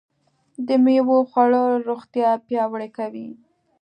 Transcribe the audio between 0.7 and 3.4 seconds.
مېوو خوړل روغتیا پیاوړې کوي.